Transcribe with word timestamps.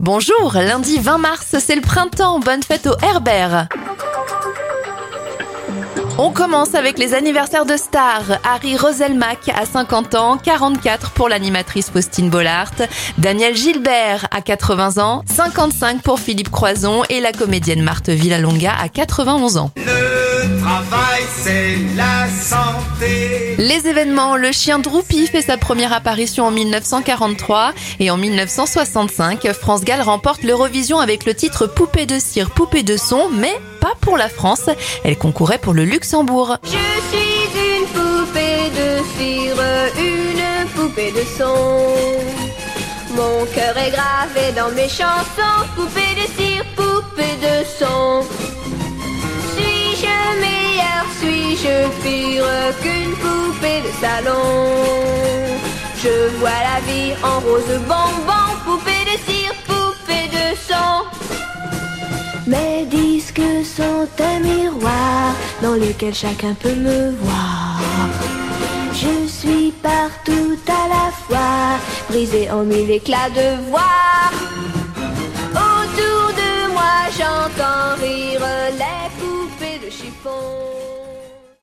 Bonjour, 0.00 0.54
lundi 0.54 0.98
20 0.98 1.18
mars, 1.18 1.56
c'est 1.58 1.74
le 1.74 1.82
printemps, 1.82 2.40
bonne 2.40 2.62
fête 2.62 2.86
au 2.86 2.94
Herbert. 3.04 3.68
On 6.16 6.30
commence 6.30 6.74
avec 6.74 6.98
les 6.98 7.12
anniversaires 7.12 7.66
de 7.66 7.76
stars. 7.76 8.38
Harry 8.42 8.78
Roselmack 8.78 9.50
à 9.50 9.66
50 9.66 10.14
ans, 10.14 10.38
44 10.38 11.10
pour 11.10 11.28
l'animatrice 11.28 11.90
Faustine 11.90 12.30
Bollard. 12.30 12.72
Daniel 13.18 13.54
Gilbert 13.54 14.26
à 14.30 14.40
80 14.40 14.96
ans, 14.96 15.22
55 15.26 16.00
pour 16.00 16.18
Philippe 16.18 16.50
Croison 16.50 17.02
et 17.10 17.20
la 17.20 17.32
comédienne 17.32 17.82
Marthe 17.82 18.08
Villalonga 18.08 18.72
à 18.82 18.88
91 18.88 19.58
ans. 19.58 19.70
Le 19.76 20.60
travail, 20.62 21.22
c'est 21.42 21.76
la 21.94 22.26
santé. 22.26 23.19
Les 23.70 23.86
événements, 23.86 24.34
le 24.34 24.50
chien 24.50 24.80
Droupy 24.80 25.28
fait 25.28 25.42
sa 25.42 25.56
première 25.56 25.92
apparition 25.92 26.44
en 26.44 26.50
1943 26.50 27.72
et 28.00 28.10
en 28.10 28.16
1965, 28.16 29.52
France 29.52 29.84
Gall 29.84 30.00
remporte 30.00 30.42
l'Eurovision 30.42 30.98
avec 30.98 31.24
le 31.24 31.34
titre 31.34 31.68
Poupée 31.68 32.04
de 32.04 32.18
cire, 32.18 32.50
poupée 32.50 32.82
de 32.82 32.96
son, 32.96 33.28
mais 33.28 33.54
pas 33.80 33.94
pour 34.00 34.16
la 34.16 34.28
France. 34.28 34.68
Elle 35.04 35.16
concourait 35.16 35.58
pour 35.58 35.72
le 35.72 35.84
Luxembourg. 35.84 36.56
Je 36.64 36.70
suis 36.70 37.46
une 37.54 37.86
poupée 37.86 38.70
de 38.74 39.04
cire, 39.16 39.62
une 40.00 40.68
poupée 40.70 41.12
de 41.12 41.22
son. 41.38 41.54
Mon 43.14 43.46
cœur 43.54 43.78
est 43.78 43.92
gravé 43.92 44.50
dans 44.56 44.74
mes 44.74 44.88
chansons, 44.88 45.64
poupée 45.76 45.99
suis-je 51.60 51.88
pire 52.02 52.44
qu'une 52.82 53.14
poupée 53.22 53.80
de 53.86 53.92
salon 54.00 54.44
Je 56.02 56.14
vois 56.38 56.60
la 56.70 56.80
vie 56.88 57.12
en 57.22 57.40
rose 57.40 57.78
bonbon, 57.90 58.46
poupée 58.64 59.04
de 59.10 59.16
cire, 59.26 59.54
poupée 59.66 60.28
de 60.38 60.46
son. 60.68 60.92
Mes 62.46 62.84
disques 62.86 63.50
sont 63.76 64.08
un 64.18 64.38
miroir 64.40 65.34
dans 65.62 65.74
lequel 65.74 66.14
chacun 66.14 66.54
peut 66.54 66.74
me 66.74 67.10
voir. 67.22 67.80
Je 68.92 69.28
suis 69.28 69.72
partout 69.82 70.58
à 70.66 70.88
la 70.96 71.06
fois, 71.24 71.78
brisé 72.08 72.50
en 72.50 72.64
mille 72.64 72.90
éclats 72.90 73.30
de 73.30 73.48
voix. 73.68 74.30
Autour 75.52 76.22
de 76.42 76.72
moi, 76.72 76.96
j'entends 77.18 78.00
rire 78.02 78.46
les 78.80 79.06
poupées 79.18 79.78
de 79.84 79.90
chiffon. 79.90 80.99